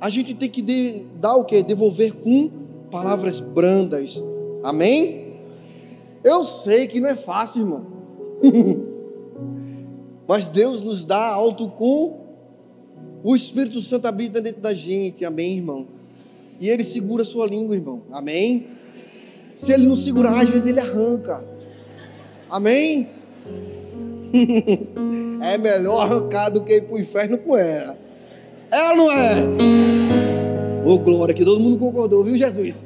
[0.02, 1.62] A gente tem que de, dar o que?
[1.62, 2.50] Devolver com
[2.90, 4.22] palavras brandas.
[4.64, 5.36] Amém?
[6.24, 7.86] Eu sei que não é fácil, irmão.
[10.28, 12.22] Mas Deus nos dá alto com
[13.24, 15.24] o Espírito Santo habita dentro da gente.
[15.24, 15.88] Amém, irmão?
[16.60, 18.04] E ele segura a sua língua, irmão.
[18.12, 18.68] Amém?
[19.56, 21.44] Se ele não segurar, às vezes ele arranca.
[22.50, 23.10] Amém?
[25.42, 27.98] é melhor arrancar do que ir para o inferno com ela.
[28.72, 29.44] É ou não é?
[30.86, 32.86] Ô oh, glória, que todo mundo concordou, viu, Jesus?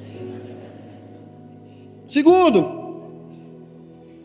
[2.05, 3.01] Segundo,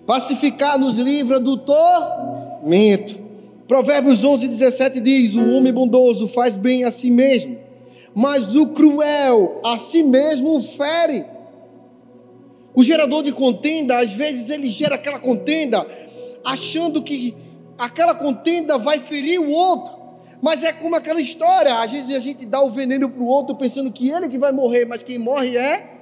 [0.06, 3.18] pacificar nos livra do tormento.
[3.66, 7.56] Provérbios 11, 17 diz: O homem bondoso faz bem a si mesmo,
[8.14, 11.31] mas o cruel a si mesmo fere.
[12.74, 15.86] O gerador de contenda, às vezes, ele gera aquela contenda
[16.44, 17.34] achando que
[17.78, 20.00] aquela contenda vai ferir o outro.
[20.40, 23.54] Mas é como aquela história, às vezes a gente dá o veneno para o outro
[23.54, 26.00] pensando que ele que vai morrer, mas quem morre é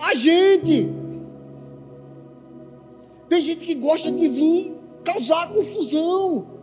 [0.00, 0.90] a gente.
[3.28, 6.58] Tem gente que gosta de vir causar confusão.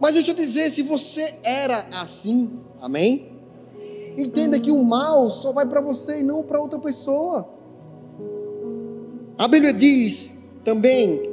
[0.00, 3.31] Mas deixa eu dizer, se você era assim, amém?
[4.16, 7.48] Entenda que o mal só vai para você e não para outra pessoa.
[9.38, 10.30] A Bíblia diz
[10.64, 11.30] também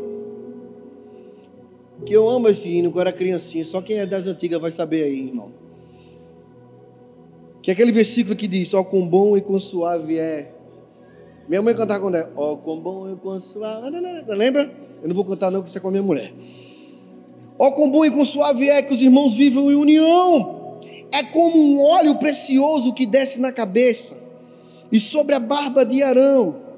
[2.05, 5.03] que eu amo esse hino quando era criancinha, só quem é das antigas vai saber
[5.03, 5.51] aí, irmão.
[7.61, 10.53] Que é aquele versículo que diz: Ó, quão bom e quão suave é.
[11.47, 13.89] Minha mãe cantava quando é: Ó, quão bom e quão suave.
[14.27, 14.71] Lembra?
[15.01, 16.33] Eu não vou cantar, não, que isso é com a minha mulher.
[17.57, 20.58] Ó, quão bom e quão suave é que os irmãos vivam em união.
[21.11, 24.17] É como um óleo precioso que desce na cabeça
[24.91, 26.69] e sobre a barba de Arão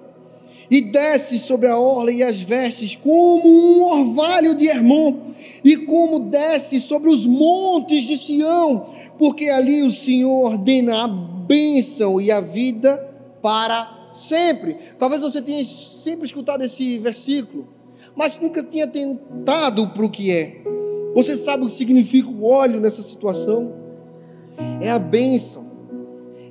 [0.71, 5.17] e desce sobre a orla e as vestes, como um orvalho de Hermon,
[5.65, 8.85] e como desce sobre os montes de Sião,
[9.17, 12.97] porque ali o Senhor ordena a bênção e a vida
[13.41, 14.77] para sempre.
[14.97, 17.67] Talvez você tenha sempre escutado esse versículo,
[18.15, 20.61] mas nunca tinha tentado para o que é.
[21.13, 23.80] Você sabe o que significa o óleo nessa situação?
[24.81, 25.65] É a bênção,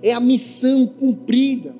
[0.02, 1.74] é a missão cumprida.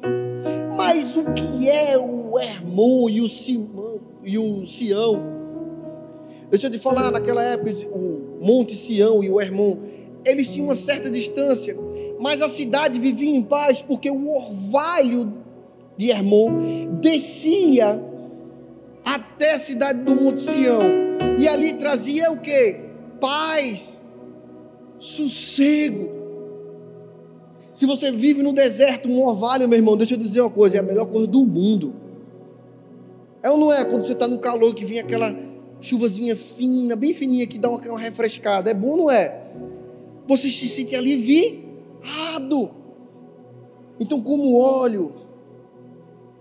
[0.76, 5.22] Mas o que é o Hermon e o Simão e o Sião?
[6.50, 9.76] Deixa eu te falar, naquela época, o Monte Sião e o Hermon,
[10.24, 11.76] eles tinham uma certa distância,
[12.18, 15.32] mas a cidade vivia em paz porque o orvalho
[15.96, 18.02] de Hermon descia
[19.04, 20.82] até a cidade do Monte Sião
[21.38, 22.80] e ali trazia o que?
[23.20, 24.00] Paz.
[24.98, 26.19] sossego.
[27.80, 30.80] Se você vive no deserto, um orvalho, meu irmão, deixa eu dizer uma coisa: é
[30.80, 31.94] a melhor coisa do mundo.
[33.42, 33.82] É ou não é?
[33.86, 35.34] Quando você está no calor, que vem aquela
[35.80, 38.70] chuvazinha fina, bem fininha, que dá uma, refrescada.
[38.70, 39.44] É bom ou não é?
[40.28, 42.70] Você se sente aliviado.
[43.98, 45.14] Então, como óleo,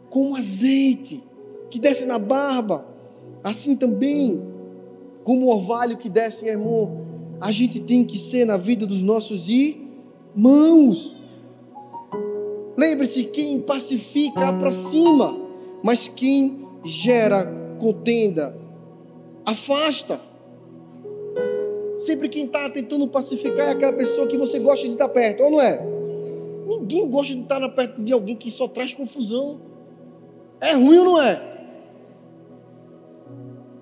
[0.10, 1.24] como azeite
[1.72, 2.86] que desce na barba,
[3.42, 4.44] assim também,
[5.24, 7.06] como orvalho que desce, irmão,
[7.40, 11.18] a gente tem que ser na vida dos nossos irmãos.
[12.80, 15.38] Lembre-se: quem pacifica aproxima,
[15.84, 17.46] mas quem gera
[17.78, 18.56] contenda
[19.46, 20.18] afasta.
[21.98, 25.52] Sempre quem está tentando pacificar é aquela pessoa que você gosta de estar perto, ou
[25.52, 25.86] não é?
[26.68, 29.60] Ninguém gosta de estar perto de alguém que só traz confusão.
[30.62, 31.42] É ruim ou não é?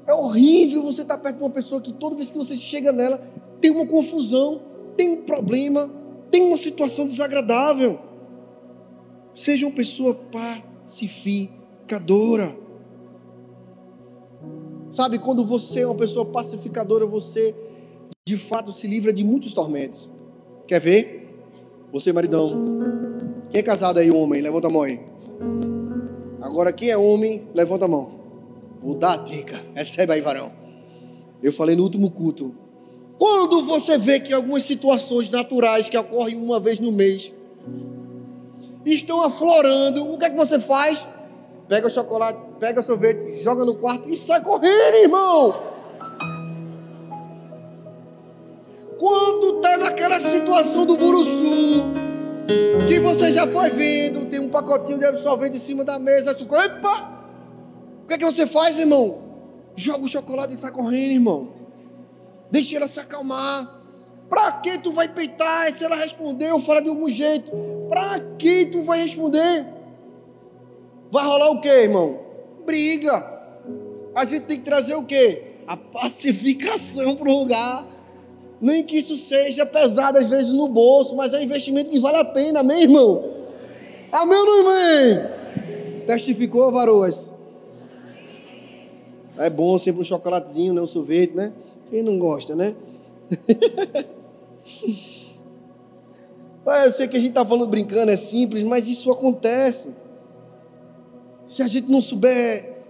[0.08, 3.22] É horrível você estar perto de uma pessoa que toda vez que você chega nela
[3.62, 4.60] tem uma confusão,
[4.96, 5.88] tem um problema,
[6.32, 8.07] tem uma situação desagradável.
[9.38, 12.58] Seja uma pessoa pacificadora.
[14.90, 17.54] Sabe, quando você é uma pessoa pacificadora, você
[18.26, 20.10] de fato se livra de muitos tormentos.
[20.66, 21.38] Quer ver?
[21.94, 22.50] Você, maridão.
[23.52, 24.42] Quem é casado aí, homem?
[24.42, 25.00] Levanta a mão aí.
[26.42, 28.20] Agora, quem é homem, levanta a mão.
[28.82, 29.64] Vou dar a dica.
[29.76, 30.52] Recebe aí, varão.
[31.44, 32.56] Eu falei no último culto.
[33.20, 37.32] Quando você vê que algumas situações naturais que ocorrem uma vez no mês
[38.94, 41.06] estão aflorando, o que é que você faz?
[41.68, 45.68] pega o chocolate, pega o sorvete, joga no quarto e sai correndo, irmão.
[48.98, 51.86] Quando está naquela situação do buruçu,
[52.88, 56.44] que você já foi vendo, tem um pacotinho de absorvente em cima da mesa, tu,
[56.56, 57.18] epa!
[58.04, 59.20] O que é que você faz, irmão?
[59.76, 61.54] Joga o chocolate e sai correndo, irmão.
[62.50, 63.76] Deixa ela se acalmar.
[64.30, 67.52] Pra que tu vai peitar se ela responder ou falar de algum jeito?
[67.90, 69.66] Pra que tu vai responder?
[71.12, 72.20] Vai rolar o que, irmão?
[72.66, 73.38] Briga.
[74.14, 75.44] A gente tem que trazer o que?
[75.66, 77.86] A pacificação para o lugar.
[78.60, 82.18] Nem que isso seja pesado às vezes no bolso, mas é um investimento que vale
[82.18, 83.24] a pena, amém, irmão?
[84.12, 86.06] Amém ou não?
[86.08, 87.32] Testificou, varoas?
[89.38, 90.82] É bom sempre um chocolatezinho, né?
[90.82, 91.54] Um sorvete, né?
[91.92, 92.76] Quem não gosta, né?
[96.68, 99.90] Eu sei que a gente está falando brincando, é simples, mas isso acontece
[101.48, 102.84] se a gente não souber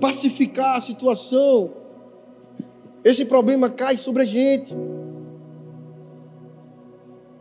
[0.00, 1.70] pacificar a situação,
[3.04, 4.74] esse problema cai sobre a gente.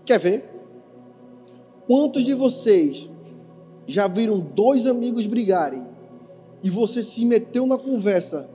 [0.06, 0.46] Quer ver?
[1.88, 3.10] Quantos de vocês
[3.88, 5.88] já viram dois amigos brigarem
[6.62, 8.48] e você se meteu na conversa,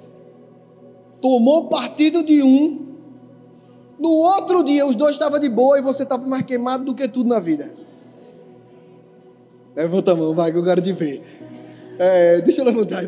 [1.20, 2.83] tomou partido de um,
[3.98, 7.08] no outro dia os dois estavam de boa e você estava mais queimado do que
[7.08, 7.74] tudo na vida?
[9.74, 11.22] Levanta a mão, vai, que eu quero te ver.
[11.98, 13.04] É, deixa eu levantar.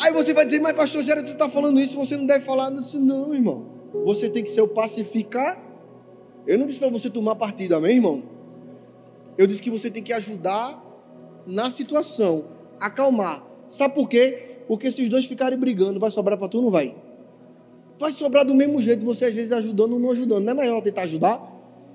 [0.00, 2.72] Aí você vai dizer, mas pastor Gerard, você está falando isso, você não deve falar
[2.72, 3.00] isso.
[3.00, 3.66] Não, irmão.
[4.04, 5.62] Você tem que ser o pacificar.
[6.46, 8.22] Eu não disse para você tomar partido, amém, irmão?
[9.38, 10.82] Eu disse que você tem que ajudar
[11.46, 12.44] na situação,
[12.78, 13.42] acalmar.
[13.68, 14.58] Sabe por quê?
[14.66, 16.94] Porque se os dois ficarem brigando, vai sobrar para tu ou não vai?
[17.98, 20.44] Vai sobrar do mesmo jeito, você às vezes ajudando ou não ajudando.
[20.44, 21.52] Não é melhor tentar ajudar?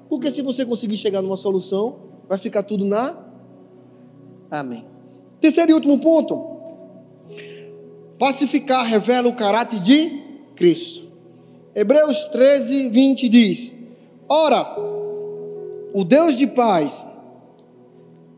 [0.07, 3.29] Porque se você conseguir chegar numa solução, vai ficar tudo na
[4.49, 4.83] Amém.
[5.39, 6.57] Terceiro e último ponto.
[8.17, 10.23] Pacificar revela o caráter de
[10.55, 11.07] Cristo.
[11.75, 13.71] Hebreus 13, 20 diz:
[14.27, 14.75] Ora,
[15.93, 17.05] o Deus de paz,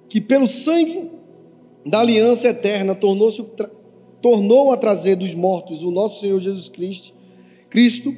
[0.10, 1.10] que pelo sangue
[1.86, 3.32] da aliança eterna tornou,
[4.22, 7.14] tornou a trazer dos mortos o nosso Senhor Jesus Cristo,
[7.72, 8.16] Cristo,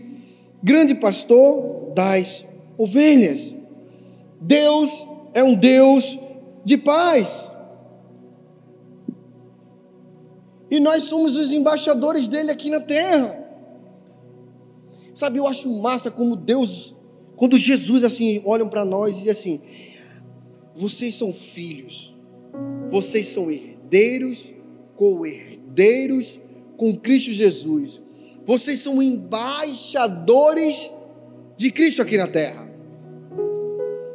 [0.61, 2.43] grande pastor das
[2.77, 3.53] ovelhas.
[4.41, 6.19] Deus é um Deus
[6.65, 7.49] de paz.
[10.69, 13.39] E nós somos os embaixadores dele aqui na terra.
[15.13, 16.95] Sabe, eu acho massa como Deus,
[17.35, 19.61] quando Jesus assim olham para nós e diz assim:
[20.75, 22.15] vocês são filhos,
[22.89, 24.51] vocês são herdeiros,
[24.95, 26.39] co-herdeiros
[26.75, 28.02] com Cristo Jesus.
[28.45, 30.91] Vocês são embaixadores
[31.55, 32.69] de Cristo aqui na terra.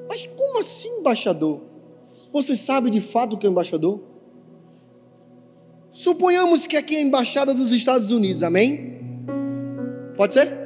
[0.09, 1.63] Mas como assim embaixador?
[2.33, 4.01] Você sabe de fato o que é embaixador?
[5.91, 9.01] Suponhamos que aqui é a embaixada dos Estados Unidos, amém?
[10.17, 10.57] Pode ser?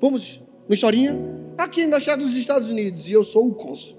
[0.00, 1.18] Vamos, uma historinha?
[1.56, 3.98] Aqui é a embaixada dos Estados Unidos e eu sou o cônsul.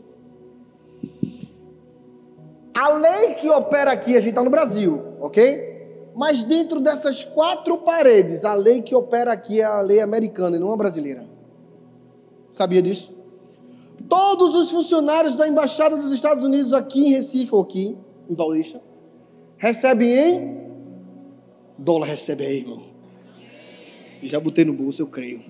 [2.75, 5.72] A lei que opera aqui, a gente está no Brasil, ok?
[6.15, 10.59] Mas dentro dessas quatro paredes, a lei que opera aqui é a lei americana e
[10.59, 11.25] não a brasileira.
[12.51, 13.11] Sabia disso?
[14.07, 17.97] Todos os funcionários da Embaixada dos Estados Unidos aqui em Recife ou aqui
[18.29, 18.79] em Paulista
[19.57, 20.63] recebem em
[21.77, 22.83] dólar, recebe aí, irmão.
[24.21, 25.41] Já botei no bolso, eu creio.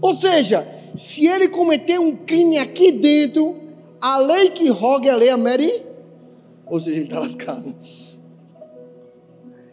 [0.00, 3.56] Ou seja, se ele cometer um crime aqui dentro,
[4.00, 5.82] a lei que roga é a lei Ameri,
[6.72, 7.76] ou seja, ele está lascado.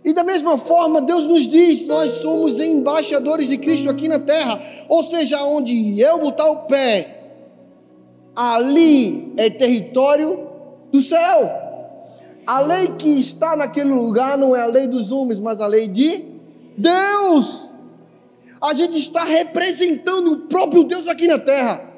[0.04, 4.62] E da mesma forma, Deus nos diz: nós somos embaixadores de Cristo aqui na terra.
[4.90, 7.24] Ou seja, onde eu botar o pé,
[8.36, 10.46] ali é território
[10.92, 11.50] do céu.
[12.46, 15.88] A lei que está naquele lugar não é a lei dos homens, mas a lei
[15.88, 16.26] de
[16.78, 17.70] Deus.
[18.62, 21.94] A gente está representando o próprio Deus aqui na terra.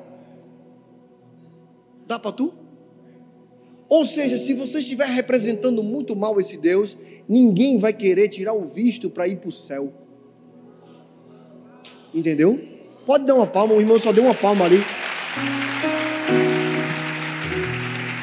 [2.05, 2.60] Dá para tu?
[3.91, 8.63] Ou seja, se você estiver representando muito mal esse Deus, ninguém vai querer tirar o
[8.63, 9.91] visto para ir para o céu.
[12.13, 12.57] Entendeu?
[13.05, 14.77] Pode dar uma palma, o irmão só deu uma palma ali.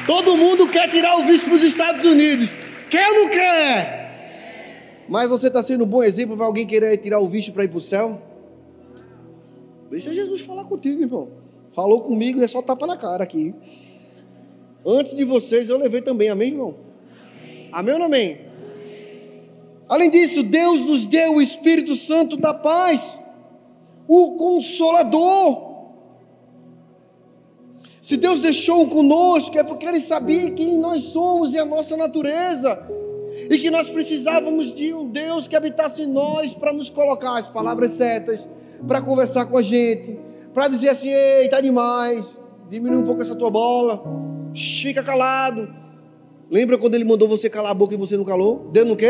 [0.07, 2.51] Todo mundo quer tirar o visto para os Estados Unidos.
[2.89, 5.05] Quer ou não quer?
[5.07, 7.67] Mas você está sendo um bom exemplo para alguém querer tirar o visto para ir
[7.67, 8.19] para o céu?
[9.91, 11.29] Deixa Jesus falar contigo, irmão.
[11.73, 13.53] Falou comigo, é só tapa na cara aqui.
[14.85, 16.75] Antes de vocês eu levei também, amém, irmão?
[17.71, 18.49] Amém ou não amém?
[19.87, 23.19] Além disso, Deus nos deu o Espírito Santo da paz,
[24.07, 25.69] o Consolador.
[27.99, 32.87] Se Deus deixou conosco, é porque Ele sabia quem nós somos e a nossa natureza,
[33.49, 37.49] e que nós precisávamos de um Deus que habitasse em nós para nos colocar as
[37.49, 38.47] palavras certas,
[38.87, 40.17] para conversar com a gente,
[40.53, 42.37] para dizer assim: ei, está demais,
[42.69, 44.03] diminui um pouco essa tua bola,
[44.55, 45.73] fica calado.
[46.49, 48.69] Lembra quando Ele mandou você calar a boca e você não calou?
[48.71, 49.09] Deu no quê?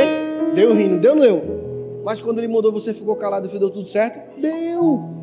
[0.53, 2.01] Deu rindo, deu no eu.
[2.03, 4.19] Mas quando Ele mandou você ficou calado e deu tudo certo?
[4.39, 5.19] Deu.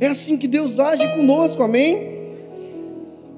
[0.00, 2.16] É assim que Deus age conosco, amém?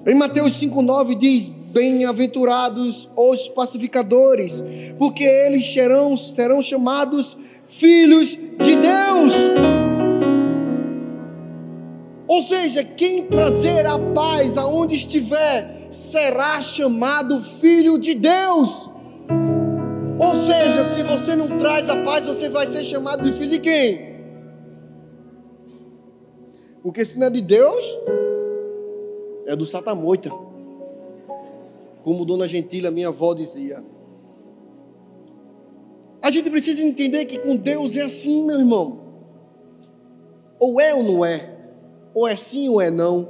[0.07, 4.63] Em Mateus 5,9 diz: Bem-aventurados os pacificadores,
[4.99, 7.37] porque eles serão, serão chamados
[7.69, 9.33] filhos de Deus.
[12.27, 18.91] Ou seja, quem trazer a paz aonde estiver, será chamado filho de Deus.
[20.19, 23.59] Ou seja, se você não traz a paz, você vai ser chamado de filho de
[23.61, 24.09] quem?
[26.83, 27.85] Porque se não é de Deus,
[29.47, 30.31] é do satamoita.
[32.03, 33.85] Como Dona Gentilha, minha avó, dizia.
[36.21, 39.01] A gente precisa entender que com Deus é assim, meu irmão.
[40.59, 41.57] Ou é ou não é.
[42.13, 43.29] Ou é sim ou é não.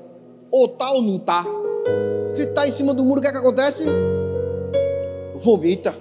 [0.50, 1.44] Ou tá ou não tá.
[2.28, 3.84] Se tá em cima do muro, o que, é que acontece?
[5.36, 5.96] Vomita.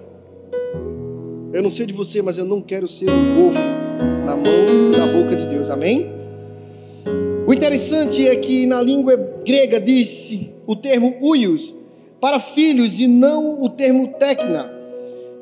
[1.54, 3.60] Eu não sei de você, mas eu não quero ser um golfo
[4.26, 5.70] na mão e na boca de Deus.
[5.70, 6.12] Amém?
[7.48, 9.16] O interessante é que na língua
[9.46, 11.74] grega disse o termo uios
[12.20, 14.70] para filhos e não o termo tecna,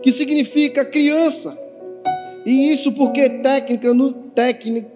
[0.04, 1.58] que significa criança.
[2.46, 4.88] E isso porque técnica no técnica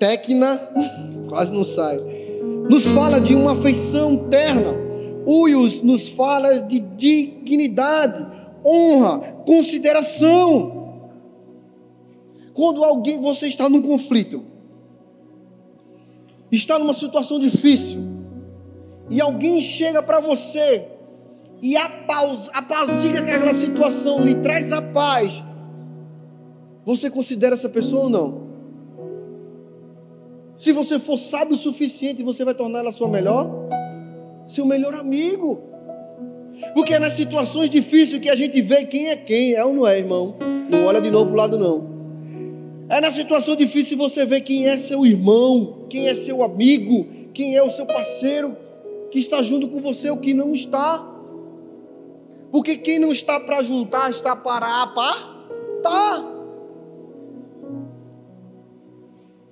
[0.00, 0.60] tecna
[1.30, 2.19] quase não sai.
[2.68, 4.74] Nos fala de uma afeição terna.
[5.26, 8.26] Uios nos fala de dignidade,
[8.64, 10.80] honra, consideração.
[12.54, 14.42] Quando alguém você está num conflito,
[16.50, 18.00] está numa situação difícil,
[19.08, 20.86] e alguém chega para você
[21.62, 25.42] e apazigua aquela situação, lhe traz a paz,
[26.84, 28.39] você considera essa pessoa ou não?
[30.60, 33.50] Se você for sábio o suficiente, você vai tornar ela sua melhor,
[34.46, 35.58] seu melhor amigo.
[36.74, 39.88] Porque é nas situações difíceis que a gente vê quem é quem, é ou não
[39.88, 40.34] é, irmão?
[40.68, 41.88] Não olha de novo para o lado, não.
[42.90, 47.56] É na situação difícil você vê quem é seu irmão, quem é seu amigo, quem
[47.56, 48.54] é o seu parceiro
[49.10, 51.02] que está junto com você, o que não está.
[52.52, 56.29] Porque quem não está para juntar, está para apartar.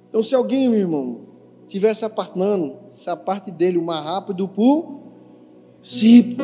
[0.08, 1.20] Então, se alguém, meu irmão,
[1.60, 6.36] estivesse apartando, se a parte dele o mais rápido possível.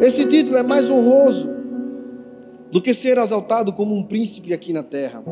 [0.00, 1.48] Esse título é mais honroso
[2.70, 5.24] do que ser exaltado como um príncipe aqui na terra.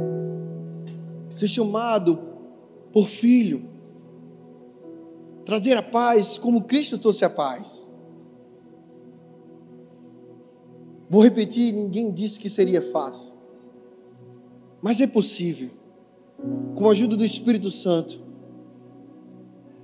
[1.34, 2.20] Ser chamado
[2.92, 3.68] por filho.
[5.44, 7.90] Trazer a paz como Cristo trouxe a paz.
[11.11, 13.34] Vou repetir, ninguém disse que seria fácil.
[14.80, 15.70] Mas é possível.
[16.74, 18.20] Com a ajuda do Espírito Santo.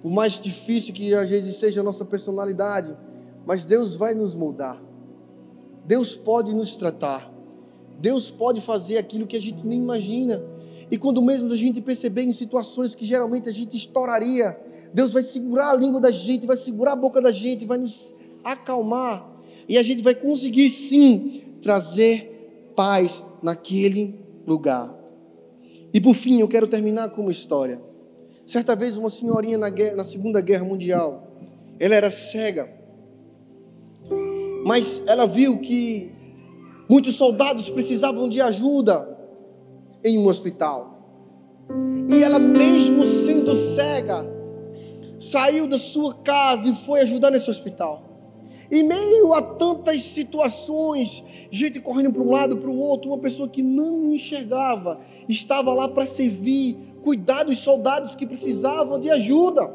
[0.03, 2.97] Por mais difícil que às vezes seja a nossa personalidade,
[3.47, 4.83] mas Deus vai nos moldar.
[5.87, 7.33] Deus pode nos tratar.
[8.01, 10.43] Deus pode fazer aquilo que a gente nem imagina.
[10.91, 14.59] E quando mesmo a gente perceber em situações que geralmente a gente estouraria,
[14.93, 18.15] Deus vai segurar a língua da gente, vai segurar a boca da gente, vai nos
[18.43, 19.29] acalmar.
[19.69, 25.00] E a gente vai conseguir sim trazer paz naquele lugar.
[25.93, 27.81] E por fim, eu quero terminar com uma história.
[28.47, 31.29] Certa vez, uma senhorinha na, guerra, na Segunda Guerra Mundial,
[31.79, 32.69] ela era cega,
[34.65, 36.13] mas ela viu que
[36.89, 39.19] muitos soldados precisavam de ajuda
[40.05, 40.99] em um hospital.
[42.11, 44.27] E ela, mesmo sendo cega,
[45.19, 48.10] saiu da sua casa e foi ajudar nesse hospital.
[48.71, 53.49] Em meio a tantas situações, gente correndo para um lado, para o outro, uma pessoa
[53.49, 59.69] que não enxergava, estava lá para servir, cuidar dos soldados que precisavam de ajuda.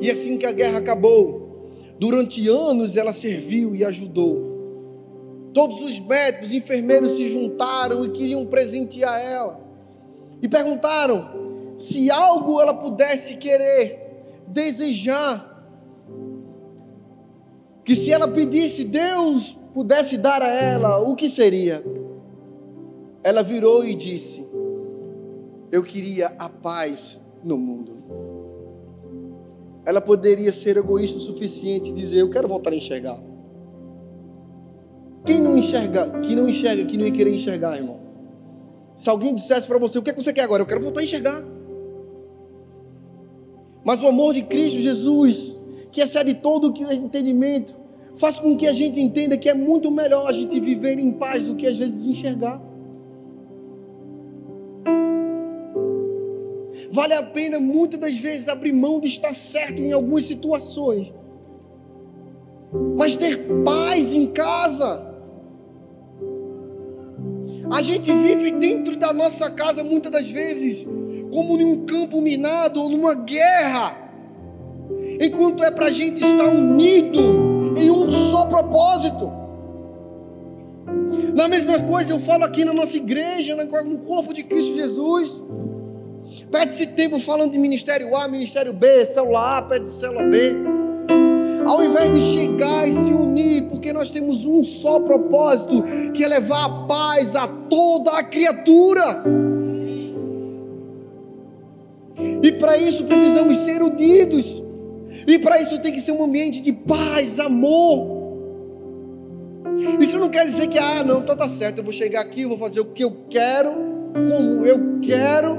[0.00, 1.68] E assim que a guerra acabou,
[1.98, 4.48] durante anos ela serviu e ajudou.
[5.52, 9.60] Todos os médicos, enfermeiros se juntaram e queriam presentear ela.
[10.40, 15.47] E perguntaram se algo ela pudesse querer, desejar
[17.88, 21.82] que se ela pedisse, Deus pudesse dar a ela, o que seria?
[23.24, 24.46] Ela virou e disse:
[25.72, 27.96] Eu queria a paz no mundo.
[29.86, 33.18] Ela poderia ser egoísta o suficiente e dizer: Eu quero voltar a enxergar.
[35.24, 38.00] Quem não enxerga, que não enxerga, que não ia querer enxergar, irmão?
[38.96, 40.60] Se alguém dissesse para você: O que, é que você quer agora?
[40.62, 41.42] Eu quero voltar a enxergar.
[43.82, 45.57] Mas o amor de Cristo Jesus
[45.90, 47.74] que excede todo o entendimento,
[48.16, 51.44] faz com que a gente entenda que é muito melhor a gente viver em paz
[51.44, 52.60] do que às vezes enxergar.
[56.90, 61.12] Vale a pena muitas das vezes abrir mão de estar certo em algumas situações,
[62.96, 65.06] mas ter paz em casa.
[67.70, 70.86] A gente vive dentro da nossa casa muitas das vezes
[71.30, 74.07] como em um campo minado ou numa guerra
[75.20, 79.30] enquanto é para a gente estar unido em um só propósito.
[81.34, 85.42] Na mesma coisa eu falo aqui na nossa igreja, no corpo de Cristo Jesus.
[86.50, 90.54] Perde-se tempo falando de ministério A, ministério B, célula A, pede célula B.
[91.66, 96.28] Ao invés de chegar e se unir, porque nós temos um só propósito, que é
[96.28, 99.22] levar a paz a toda a criatura.
[102.42, 104.62] E para isso precisamos ser unidos.
[105.26, 108.18] E para isso tem que ser um ambiente de paz, amor.
[110.00, 112.58] Isso não quer dizer que, ah, não, então tá certo, eu vou chegar aqui, vou
[112.58, 113.70] fazer o que eu quero,
[114.12, 115.56] como eu quero,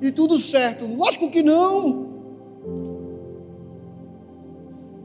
[0.00, 0.86] e tudo certo.
[0.86, 2.06] Lógico que não.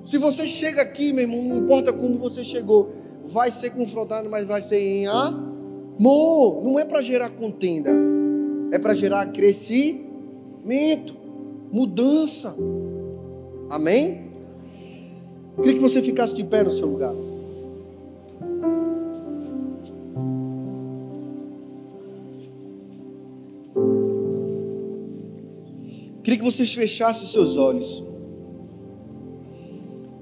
[0.03, 2.91] Se você chega aqui, meu irmão, não importa como você chegou,
[3.23, 6.63] vai ser confrontado, mas vai ser em amor.
[6.63, 7.91] Não é para gerar contenda,
[8.71, 11.15] é para gerar crescimento,
[11.71, 12.55] mudança.
[13.71, 14.29] Amém?
[15.55, 17.15] Queria que você ficasse de pé no seu lugar.
[26.21, 28.03] Queria que você fechasse seus olhos.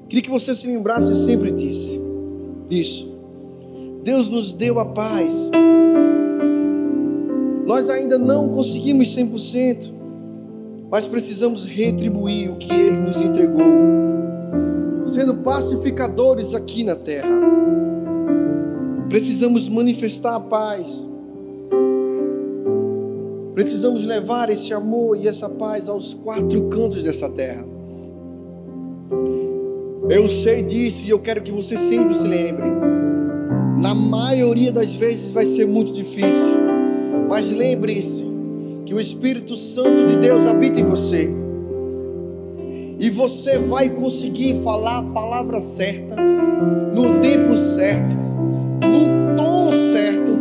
[0.07, 3.09] Queria que você se lembrasse sempre disso.
[4.03, 5.33] Deus nos deu a paz.
[7.65, 9.98] Nós ainda não conseguimos 100%
[10.91, 13.63] mas precisamos retribuir o que Ele nos entregou,
[15.05, 17.39] sendo pacificadores aqui na terra.
[19.07, 20.87] Precisamos manifestar a paz,
[23.53, 27.65] precisamos levar esse amor e essa paz aos quatro cantos dessa terra.
[30.09, 32.65] Eu sei disso e eu quero que você sempre se lembre.
[33.79, 36.45] Na maioria das vezes vai ser muito difícil,
[37.27, 38.28] mas lembre-se
[38.89, 41.31] que o Espírito Santo de Deus habita em você.
[42.97, 50.31] E você vai conseguir falar a palavra certa, no tempo certo, no tom certo.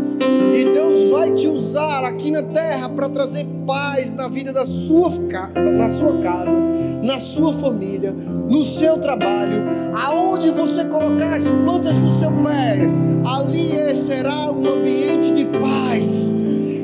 [0.54, 5.10] E Deus vai te usar aqui na terra para trazer paz na vida da sua,
[5.54, 6.58] na sua casa,
[7.02, 12.78] na sua família, no seu trabalho, aonde você colocar as plantas do seu pé,
[13.26, 16.32] ali será um ambiente de paz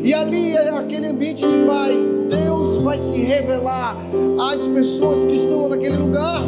[0.05, 2.07] e ali é aquele ambiente de paz.
[2.29, 3.97] Deus vai se revelar
[4.53, 6.43] às pessoas que estão naquele lugar.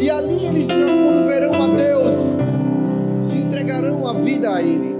[0.00, 2.14] E ali eles, quando verão a Deus,
[3.20, 4.96] se entregarão a vida a Ele.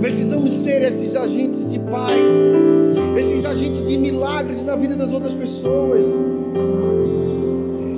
[0.00, 2.30] Precisamos ser esses agentes de paz,
[3.18, 6.10] esses agentes de milagres na vida das outras pessoas.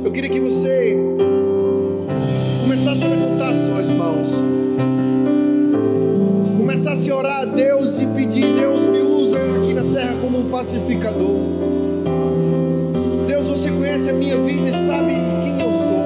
[0.04, 0.96] Eu queria que você
[2.62, 4.55] começasse a levantar suas mãos
[7.10, 9.16] a orar a Deus e pedir: Deus me usa
[10.56, 11.36] pacificador.
[13.26, 15.12] Deus, você conhece a minha vida e sabe
[15.44, 16.02] quem eu sou.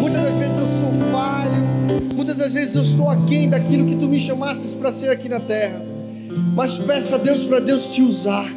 [0.00, 1.62] Muitas das vezes eu sou falho,
[2.14, 5.38] muitas das vezes eu estou aquém daquilo que tu me chamasses para ser aqui na
[5.38, 5.82] terra.
[6.54, 8.50] Mas peça a Deus para Deus te usar,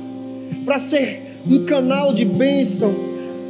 [0.63, 2.95] para ser um canal de bênção,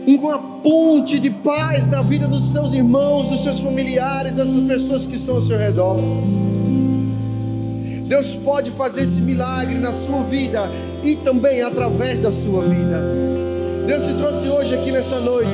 [0.08, 5.16] uma ponte de paz na vida dos seus irmãos, dos seus familiares, das pessoas que
[5.16, 5.98] estão ao seu redor.
[8.10, 10.68] Deus pode fazer esse milagre na sua vida
[11.04, 13.04] e também através da sua vida.
[13.86, 15.52] Deus te trouxe hoje aqui nessa noite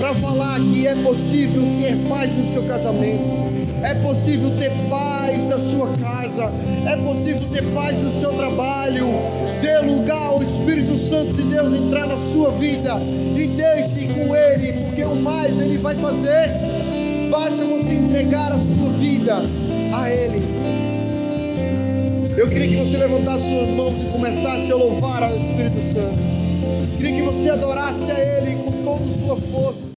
[0.00, 3.30] para falar que é possível ter paz no seu casamento,
[3.80, 6.50] é possível ter paz na sua casa,
[6.84, 9.06] é possível ter paz no seu trabalho.
[9.62, 12.96] Dê lugar ao Espírito Santo de Deus entrar na sua vida
[13.36, 16.50] e deixe com Ele, porque o mais Ele vai fazer.
[17.30, 19.36] Basta você entregar a sua vida
[19.96, 20.83] a Ele.
[22.36, 26.18] Eu queria que você levantasse suas mãos e começasse a louvar ao Espírito Santo.
[26.96, 29.93] Queria que você adorasse a Ele com toda a sua força.